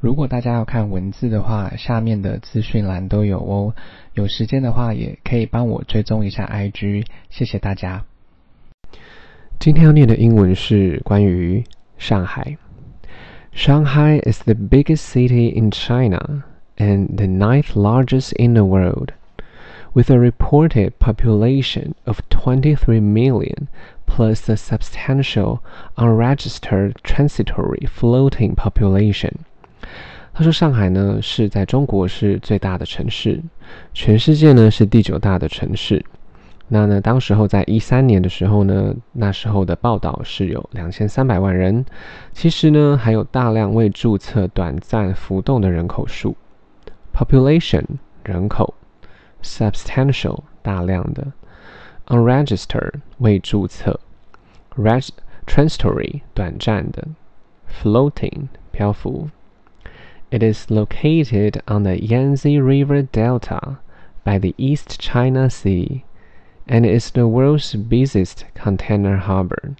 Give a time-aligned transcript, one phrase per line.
[0.00, 3.74] 如果大家要看文字的话，下面的资讯栏都有哦。
[4.14, 8.04] 有时间的话，也可以帮我追踪一下 IG，谢谢大家。
[9.60, 11.62] 今天要念的英文是关于
[11.98, 12.56] 上海。
[13.54, 16.42] Shanghai is the biggest city in China
[16.78, 19.12] and the ninth largest in the world,
[19.92, 23.68] with a reported population of 23 million,
[24.06, 25.60] plus a substantial
[25.96, 29.44] unregistered transitory floating population.
[30.37, 33.41] 他说：“上海呢是在中国是最大的城市，
[33.91, 36.05] 全世界呢是第九大的城市。
[36.67, 41.83] 那呢，当时候在一三年的时候呢，那时候的报道是有两千三百万人。
[42.33, 46.35] 其实呢，还有大量未注册、短暂浮动的人口数。
[47.11, 47.83] Population
[48.23, 48.75] 人口
[49.41, 51.25] ，substantial 大量的
[52.09, 53.99] ，unregistered 未注册
[54.75, 55.07] ，reg
[55.47, 57.07] transitory 短暂的
[57.81, 59.27] ，floating 漂浮。”
[60.30, 63.76] It is located on the Yangtze River Delta
[64.24, 66.04] by the East China Sea,
[66.66, 69.74] and is the world's busiest container harbor.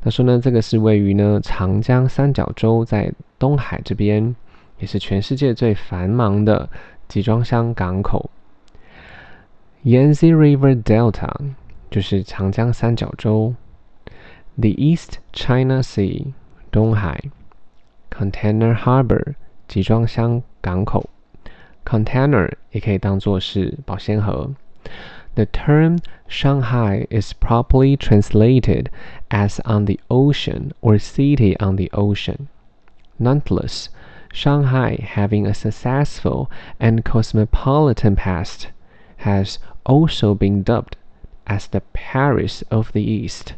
[0.00, 4.36] 他说呢，这个是位于呢长江三角洲在东海这边，
[4.78, 6.70] 也是全世界最繁忙的
[7.08, 8.30] 集装箱港口。
[9.84, 11.28] Yangtze River Delta
[11.90, 13.56] 就是长江三角洲，
[14.56, 16.32] The East China Sea
[16.70, 17.20] 东海，
[18.10, 19.34] Container Harbor。
[19.68, 21.08] 集装箱港口，
[21.84, 24.50] container 也可以当作是保鲜盒。
[25.34, 28.86] The term Shanghai is properly translated
[29.30, 32.48] as on the ocean or city on the ocean.
[33.18, 33.88] Nonetheless,
[34.32, 38.68] Shanghai, having a successful and cosmopolitan past,
[39.18, 40.96] has also been dubbed
[41.46, 43.54] as the Paris of the East.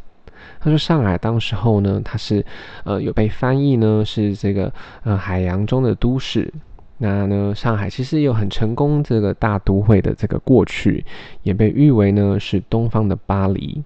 [0.61, 2.45] 他说：“上海当时候呢，它是
[2.83, 6.53] 呃有被翻译呢，是这个呃海洋中的都市。
[6.97, 11.05] 那呢，上海其实有很成功这个大都会的这个过去，
[11.43, 13.81] 也被誉为呢是东方的巴黎。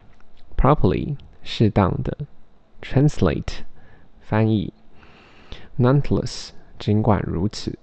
[0.57, 2.17] Properly 适当的
[2.81, 3.59] ，translate
[4.21, 4.73] 翻译
[5.77, 6.49] ，nonetheless
[6.79, 7.77] 尽管如此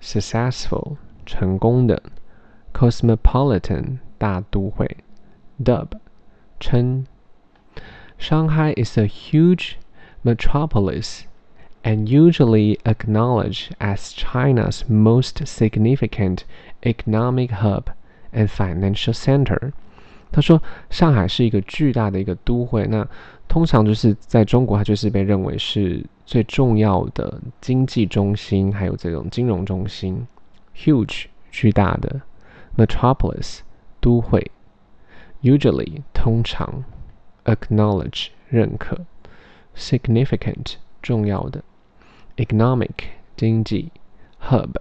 [0.00, 2.02] ，successful 成功的
[2.72, 4.96] ，cosmopolitan 大都会
[5.62, 5.88] ，dub
[6.58, 7.04] 称。”
[8.19, 9.77] Shanghai is a huge
[10.23, 11.25] metropolis
[11.83, 16.45] and usually acknowledged as China's most significant
[16.83, 17.91] economic hub
[18.31, 19.71] and financial center。
[20.31, 23.07] 他说，上海是一个巨大的一个都会，那
[23.47, 30.27] 通常就是在中国，它就是被认为是最重要的经济中心，还有这种金融中心。
[30.75, 32.21] Huge 巨大的，
[32.75, 33.59] metropolis
[34.01, 34.51] 都会，
[35.41, 36.83] usually 通常。
[37.49, 39.05] acknowledge 认可，
[39.75, 41.63] significant 重要的，
[42.37, 42.93] economic
[43.35, 43.91] 经济，
[44.41, 44.75] hub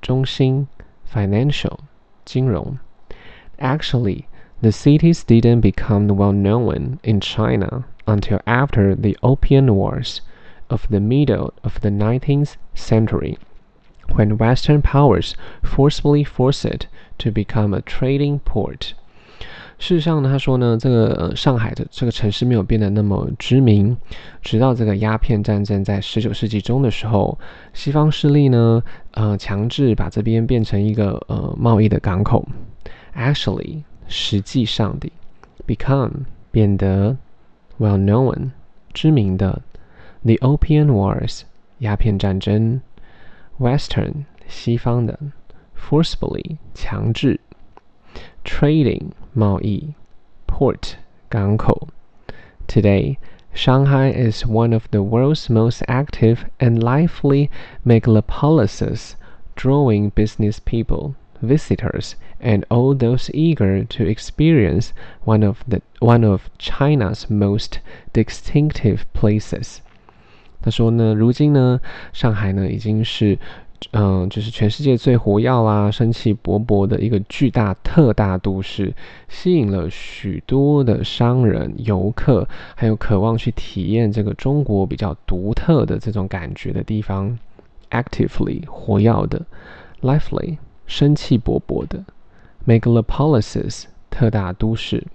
[0.00, 0.66] 中心，
[1.12, 1.80] financial
[2.24, 2.78] 金融。
[3.58, 4.24] Actually,
[4.62, 10.20] the cities didn't become well known in China until after the Opium Wars
[10.68, 13.36] of the middle of the 19th century,
[14.14, 16.86] when Western powers forcibly forced it
[17.18, 18.94] to become a trading port.
[19.77, 23.95] 事实上呢，他说呢，这个呃上海的这个城市没有变得那么知名，
[24.41, 27.37] 直到这个鸦片战争在十九世纪中的时候，
[27.73, 28.81] 西方势力呢，
[29.11, 32.47] 呃，强制把这边变成一个呃贸易的港口。
[33.15, 35.11] Actually，实际上的
[35.67, 37.17] ，become 变得
[37.77, 38.51] well known
[38.93, 39.61] 知名的
[40.23, 41.41] ，the Opium Wars
[41.79, 42.81] 鸦片战争
[43.59, 45.19] ，Western 西方的
[45.77, 47.41] ，forcibly 强制。
[48.45, 49.94] Trading 贸易，
[50.46, 50.94] port
[51.28, 51.88] 港口。
[52.66, 53.16] Today,
[53.52, 57.48] Shanghai is one of the world's most active and lively
[57.84, 59.14] megalopolises,
[59.56, 64.90] drawing business people, visitors, and all those eager to experience
[65.24, 67.80] one of the one of China's most
[68.12, 69.78] distinctive places.
[70.62, 71.80] 他说呢，如今呢，
[72.12, 73.38] 上海呢已经是。
[73.91, 78.93] 嗯，就是全世界最活跃啦、生气勃勃的一个巨大特大都市，
[79.29, 87.37] 吸引了许多的商人、游客，还有渴望去体验这个中国比较独特的这种感觉的地方。
[87.91, 89.45] Actively 活跃的
[90.01, 92.03] ，lively 生气勃勃的
[92.67, 95.05] ，megalopolises 特大都市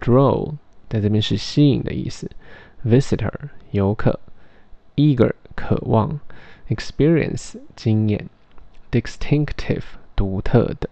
[0.00, 0.52] ，draw
[0.88, 2.28] 在这边是吸引的意思
[2.84, 3.30] ，visitor
[3.70, 4.18] 游客
[4.96, 6.18] ，eager 渴望。
[6.69, 8.29] experience 经验，
[8.91, 9.83] distinctive
[10.15, 10.89] 独特的。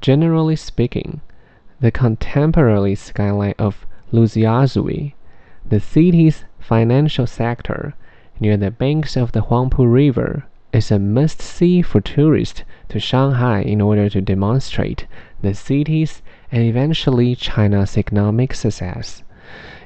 [0.00, 1.20] Generally speaking,
[1.80, 5.14] the contemporary skyline of Luoxiazui,
[5.68, 7.94] the city's financial sector,
[8.40, 13.80] near the banks of the Huangpu River is a must-see for tourists to Shanghai in
[13.80, 15.06] order to demonstrate
[15.42, 19.22] the city's and eventually China's economic success.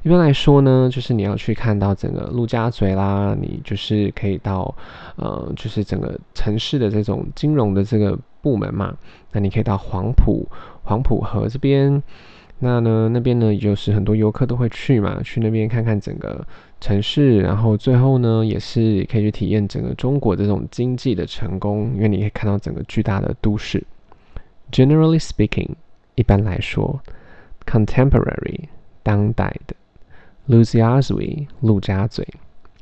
[0.04, 4.74] 一般来说呢，就是你要去看到整个陆家嘴啦，你就是可以到，
[5.16, 8.96] 呃，就是整个城市的这种金融的这个部门嘛。
[9.32, 10.48] 那你可以到黄埔
[10.84, 12.02] 黄埔河这边，
[12.60, 16.46] 那呢那边呢，就是很多游客都会去嘛，去那边看看整个
[16.80, 23.84] 城市，然后最后呢，也是可以去体验整个中国这种经济的成功，因为你可以看到整个巨大的都市。
[24.72, 25.70] Generally speaking，
[26.16, 27.00] 一般来说
[27.66, 28.62] ，contemporary
[29.03, 29.75] 当代的。
[30.49, 32.27] Lujiazui 陆家嘴，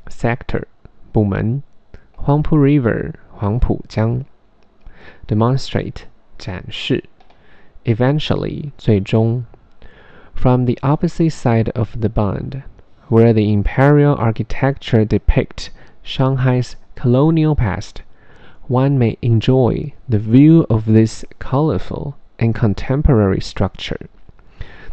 [0.09, 0.65] sector
[1.13, 1.63] 部门，
[2.17, 4.25] Huangpu River 黄浦江，
[5.27, 6.03] demonstrate
[6.39, 7.05] 展示，
[7.85, 9.45] eventually 最终，
[10.35, 12.63] from the opposite side of the bund,
[13.09, 15.69] where the imperial architecture depicts
[16.03, 18.03] Shanghai's colonial past,
[18.69, 24.09] one may enjoy the view of this colorful and contemporary structure.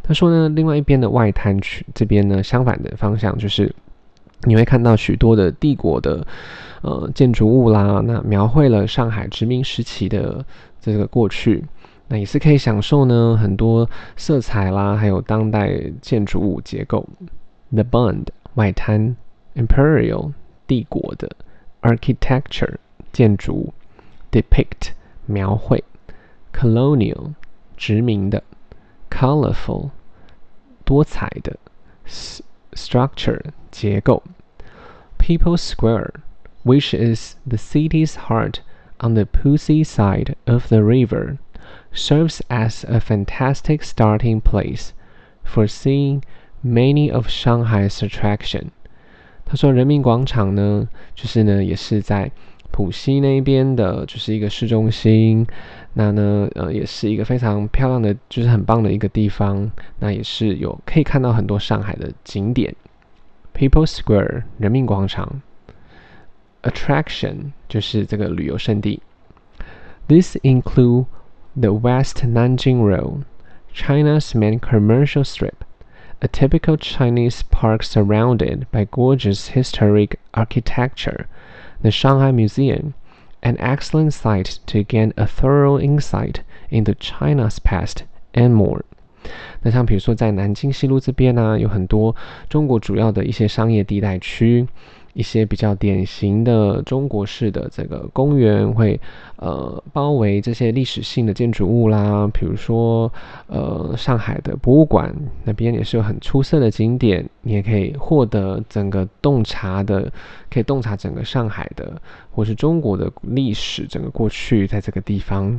[0.07, 3.75] 他说呢，另外一边的外滩区这边呢，相反的方向就是
[4.43, 6.25] 你会看到许多的帝国的
[6.83, 10.45] 呃建筑物啦，那描绘了上海殖民时期的
[10.81, 11.65] 这个过去，
[12.07, 17.05] 那也是可以享受呢很多色彩啦，还有当代建筑物结构。
[17.73, 19.17] The Bund 外滩
[19.57, 20.33] ，Imperial
[20.69, 21.29] 帝国的
[21.83, 22.77] ，Architecture
[23.13, 23.75] 建筑
[24.31, 24.93] ，Depict
[25.25, 25.83] 描绘
[26.53, 27.33] ，Colonial
[27.77, 28.45] 殖民的。
[29.09, 29.91] Colorful，
[30.86, 31.58] 多彩的，
[32.74, 33.42] structure
[33.72, 34.24] 结构。
[35.18, 36.22] People's Square,
[36.64, 38.62] which is the city's heart
[39.00, 41.38] on the Puxi side of the river,
[41.94, 44.94] serves as a fantastic starting place
[45.44, 46.24] for seeing
[46.64, 48.72] many of Shanghai's attraction.
[49.46, 52.32] 他说，人民广场呢，就是呢，也是在。
[52.71, 55.47] 浦西那边的，就是一个市中心，
[55.95, 59.71] 那呢，呃，也是一个非常漂亮的，就是很棒的一个地方。
[59.99, 62.75] 那也是有可以看到很多上海的景点
[63.55, 65.41] ，People Square 人民广场
[66.63, 69.01] ，Attraction 就是这个旅游胜地。
[70.09, 71.07] This include
[71.59, 73.25] the West Nanjing Road,
[73.73, 75.65] China's main commercial strip,
[76.21, 81.27] a typical Chinese park surrounded by gorgeous historic architecture.
[81.82, 82.94] The Shanghai Museum,
[83.42, 88.04] an excellent site to gain a thorough insight into China's past
[88.34, 88.84] and more.
[89.62, 92.16] 那像比如说在南京西路这边呢、啊，有很多
[92.50, 94.68] 中国主要的一些商业地带区。
[95.17, 99.01] 一些比较典型的中国式的这个公园会，
[99.37, 103.11] 呃，包围这些历史性的建筑物啦，比如说，
[103.47, 105.11] 呃，上海的博物馆
[105.43, 110.13] 那边也是有很出色的景点，你也可以获得整个洞察的，
[110.51, 111.99] 可以洞察整个上海的
[112.31, 115.59] 或是中国的历史整个过去，在这个地方。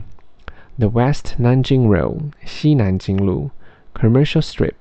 [0.78, 3.50] The West Nanjing Road 西南京路
[3.96, 4.76] ，Commercial Strip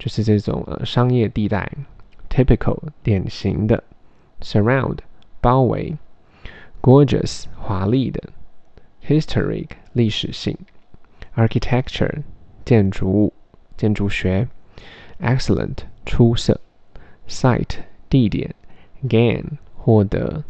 [0.00, 1.70] 就是这种呃商业地带
[2.28, 3.84] ，Typical 典型的。
[4.41, 4.99] surround
[5.39, 5.97] 包围，
[6.81, 8.21] gorgeous 华丽的，
[9.05, 10.57] historic 历史性，
[11.35, 12.23] architecture
[12.65, 13.33] 建筑物
[13.77, 14.47] 建筑学，
[15.19, 16.59] excellent 出色，
[17.27, 17.77] site
[18.09, 18.53] 地点，
[19.07, 20.43] gain 获得，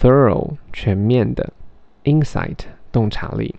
[0.00, 1.52] thorough 全面的，
[2.04, 2.60] insight
[2.92, 3.54] 洞察力。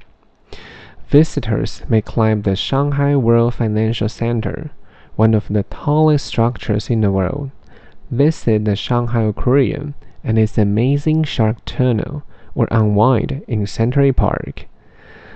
[1.10, 4.70] Visitors may climb the Shanghai World Financial Center,
[5.18, 7.50] one of the tallest structures in the world.
[8.11, 12.23] Visit the Shanghai Aquarium and its amazing shark tunnel,
[12.55, 14.67] or unwind in Century Park。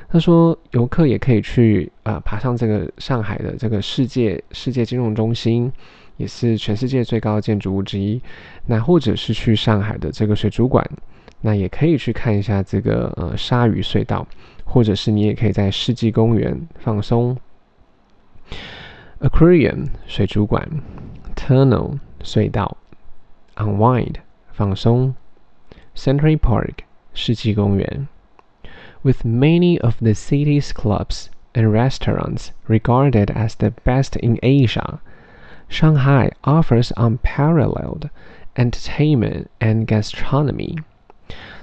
[0.09, 5.71] 他说，游客也可以去啊、爬上这个上海的这个世界世界金融中心，
[6.17, 8.21] 也是全世界最高的建筑物之一。
[8.67, 10.85] 那或者是去上海的这个水族馆，
[11.41, 14.27] 那也可以去看一下这个呃鲨鱼隧道，
[14.65, 17.37] 或者是你也可以在世纪公园放松。
[19.21, 20.69] Aquarium 水族馆
[21.37, 21.99] ，Tunnel。
[22.22, 22.78] 隧道，
[23.56, 24.16] unwind
[24.52, 25.16] 放松，
[25.96, 26.80] Century Park
[27.14, 28.08] 世纪公园。
[29.04, 35.00] With many of the city's clubs and restaurants regarded as the best in Asia,
[35.70, 38.10] Shanghai offers unparalleled
[38.56, 40.78] entertainment and gastronomy。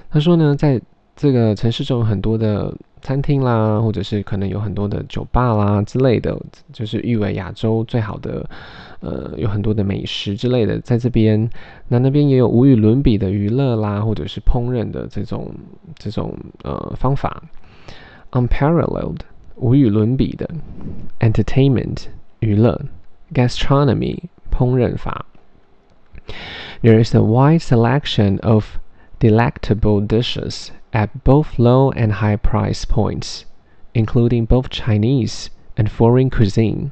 [0.09, 0.81] 他说呢，在
[1.15, 6.38] 这个城市中有很多的 餐厅啦，或者是可能有很多的酒吧啦之类的，
[6.72, 8.48] 就是誉为亚洲最好的。
[9.00, 11.48] 呃，有很多的美食之类的在这边，
[11.86, 15.54] 那那边也有无与伦比的娱乐啦，或者是烹饪的这种
[15.96, 17.44] 这种呃方法
[18.32, 19.18] ，unparalleled
[19.54, 20.50] 无与伦比的
[21.20, 22.06] ，entertainment
[22.40, 22.80] 娱乐
[23.32, 24.18] ，gastronomy
[24.50, 25.26] 烹饪法
[26.82, 28.78] There is a wide selection of
[29.20, 33.42] delectable dishes at both low and high price points,
[33.92, 36.90] including both Chinese and foreign cuisine.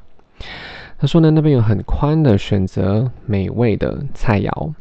[0.99, 4.73] 他说呢，那边有很宽的选择，美味的菜肴，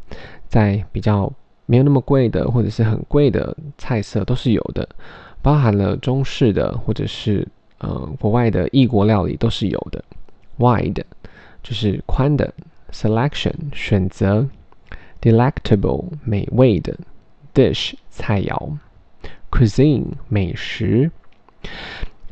[0.47, 1.31] 在比较
[1.65, 4.87] 没有那么贵的或者是很贵的菜色都是有的，
[5.41, 7.47] 包含了中式的或者是
[7.79, 10.03] 呃国外的异国料理都是有的。
[10.57, 11.03] Wide
[11.61, 12.53] 就是宽的
[12.91, 14.47] ，selection 选择
[15.21, 16.97] ，delectable 美味的
[17.53, 18.77] ，dish 菜肴
[19.54, 21.10] ，cuisine 美食。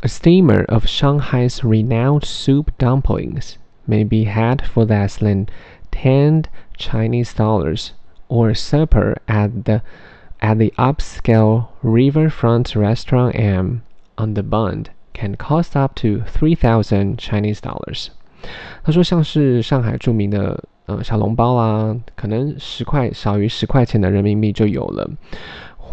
[0.00, 3.54] A steamer of Shanghai's renowned soup dumplings
[3.86, 5.46] may be had for less than
[5.90, 6.44] ten
[6.76, 7.90] Chinese dollars.
[8.28, 9.80] or supper at the
[10.40, 13.82] at the upscale riverfront restaurant M
[14.16, 18.08] on the Bund can cost up to three thousand Chinese dollars。
[18.84, 25.10] 他说，像是上海着名的呃小笼包啊，可能十块少于十块钱的人民币就有了，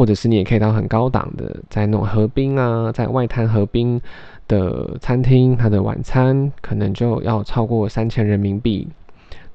[0.00, 4.00] 或者是你也可以到很高档的，在那种河滨啊，在外滩河滨
[4.48, 8.88] 的餐厅，它的晚餐可能就要超过三千人民币。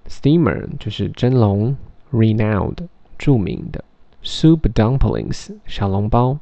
[0.07, 1.75] Steamer 就是蒸笼。
[2.11, 2.77] Renowned
[3.17, 3.83] 著名的
[4.23, 6.37] Soup dumplings 小笼包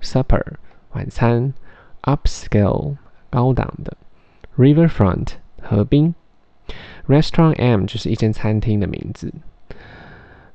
[0.00, 0.42] Supper
[0.94, 1.52] 晚餐
[2.02, 2.96] Upscale
[3.30, 3.94] 高档的
[4.56, 6.14] Riverfront 河滨
[7.06, 9.32] Restaurant M 就是一间餐厅的名字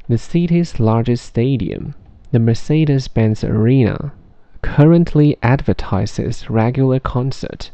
[0.08, 1.94] The city's largest stadium,
[2.32, 4.12] the Mercedes-Benz Arena,
[4.62, 7.70] currently advertises regular concert.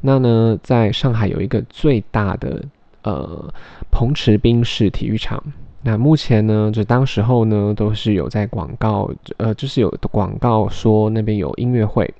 [0.00, 2.64] 那呢，在上海有一个最大的
[3.02, 3.52] 呃
[3.90, 5.42] 彭驰宾士体育场。
[5.82, 12.12] 那目前呢，就当时候呢，都是有在广告，呃，就是有广告说那边有音乐会，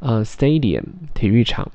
[0.00, 0.82] 呃，Stadium
[1.14, 1.70] 体育场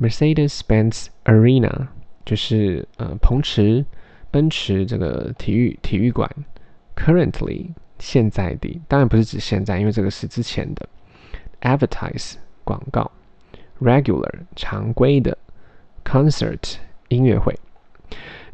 [0.00, 1.86] ，Mercedes-Benz Arena
[2.26, 3.84] 就是呃彭驰
[4.30, 6.30] 奔驰这个体育体育馆
[6.94, 7.68] ，Currently
[8.03, 10.87] 现在的，当然不是指现在，因为这个是之前的，
[11.61, 12.33] Advertise
[12.63, 13.11] 广告，
[13.81, 15.37] Regular 常规的，
[16.03, 16.75] Concert
[17.09, 17.57] 音乐会。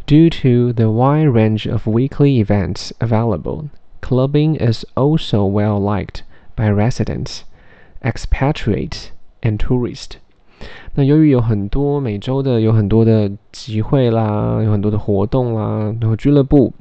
[0.08, 3.70] Due to the wide range of weekly events available,
[4.02, 6.22] clubbing is also well liked
[6.56, 7.42] by residents,
[8.02, 9.08] expatriates,
[9.42, 10.18] and tourists.
[10.94, 16.72] 那由于有很多每周的有很多的集会啦，有很多的活动啦，然后俱乐部，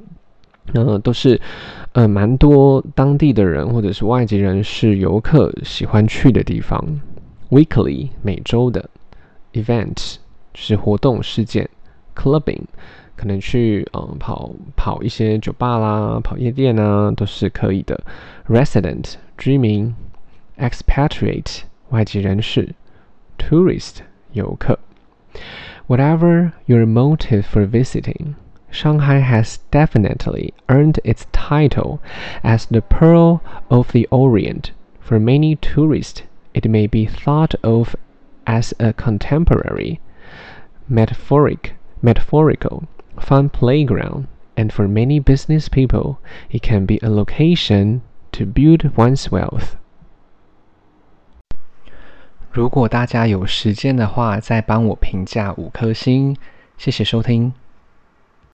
[0.74, 1.40] 呃，都是
[1.92, 6.84] 呃蛮多当地的人或者是外籍人士游客喜欢去的地方。
[7.50, 8.88] Weekly 每周的
[9.52, 10.16] event
[10.54, 11.68] 就是活动事件
[12.14, 12.62] ，clubbing。
[13.16, 18.02] 可能去嗯跑跑一些酒吧啦，跑夜店啊，都是可以的。
[18.48, 19.94] Resident 居民
[20.58, 21.60] ，expatriate
[21.90, 22.74] 外籍人士
[23.36, 23.96] ，tourist
[24.32, 24.78] 游客。
[25.86, 28.36] Whatever your motive for visiting,
[28.69, 31.99] Shanghai has definitely earned its title
[32.43, 34.71] as the Pearl of the Orient.
[34.99, 36.23] For many tourists,
[36.53, 37.95] it may be thought of
[38.45, 39.99] as a contemporary,
[40.87, 42.87] metaphoric, metaphorical.
[43.17, 44.27] Fun playground,
[44.57, 46.19] and for many business people,
[46.51, 48.01] it can be a location
[48.33, 49.77] to build one's wealth.
[52.51, 56.35] 如果大家有时间的话，再帮我评价五颗星，
[56.77, 57.53] 谢谢收听。